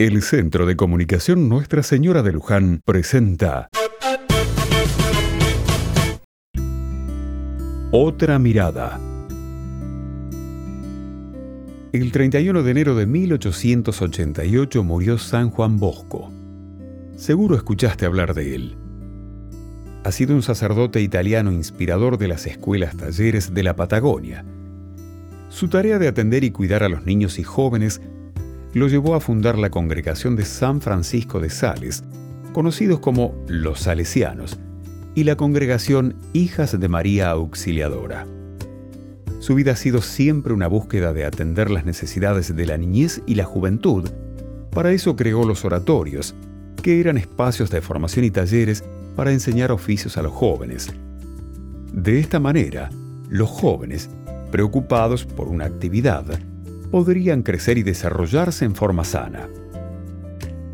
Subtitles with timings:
[0.00, 3.68] El Centro de Comunicación Nuestra Señora de Luján presenta
[7.90, 9.00] Otra mirada.
[11.92, 16.32] El 31 de enero de 1888 murió San Juan Bosco.
[17.16, 18.76] Seguro escuchaste hablar de él.
[20.04, 24.44] Ha sido un sacerdote italiano inspirador de las escuelas talleres de la Patagonia.
[25.48, 28.00] Su tarea de atender y cuidar a los niños y jóvenes
[28.74, 32.04] lo llevó a fundar la congregación de San Francisco de Sales,
[32.52, 34.58] conocidos como los Salesianos,
[35.14, 38.26] y la congregación Hijas de María Auxiliadora.
[39.40, 43.34] Su vida ha sido siempre una búsqueda de atender las necesidades de la niñez y
[43.34, 44.08] la juventud.
[44.70, 46.34] Para eso creó los oratorios,
[46.82, 48.84] que eran espacios de formación y talleres
[49.16, 50.92] para enseñar oficios a los jóvenes.
[51.92, 52.90] De esta manera,
[53.28, 54.10] los jóvenes,
[54.50, 56.24] preocupados por una actividad,
[56.90, 59.48] podrían crecer y desarrollarse en forma sana.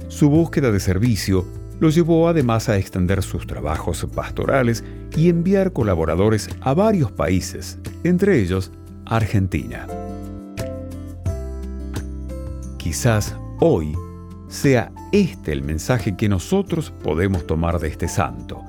[0.08, 1.44] Su búsqueda de servicio
[1.80, 4.84] lo llevó además a extender sus trabajos pastorales
[5.16, 8.70] y enviar colaboradores a varios países, entre ellos
[9.06, 9.86] Argentina.
[12.78, 13.94] Quizás hoy
[14.48, 18.62] sea este el mensaje que nosotros podemos tomar de este santo.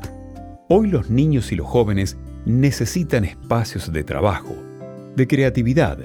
[0.68, 4.56] Hoy los niños y los jóvenes necesitan espacios de trabajo,
[5.16, 6.00] de creatividad,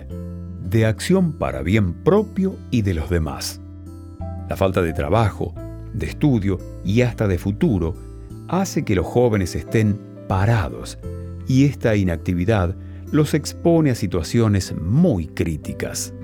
[0.70, 3.60] de acción para bien propio y de los demás.
[4.48, 5.52] La falta de trabajo,
[5.92, 7.94] de estudio y hasta de futuro
[8.48, 10.98] hace que los jóvenes estén parados
[11.48, 12.76] y esta inactividad
[13.10, 16.14] los expone a situaciones muy críticas.